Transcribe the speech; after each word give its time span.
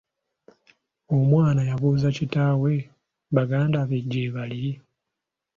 Omwana 1.15 1.61
yabuuza 1.69 2.09
kitaawe 2.17 2.73
baganda 3.35 3.79
be 3.89 3.97
gye 4.09 4.25
baali. 4.35 4.69